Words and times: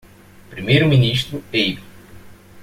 Primeiro 0.49 0.87
ministro 0.87 1.43
Abe. 1.53 1.77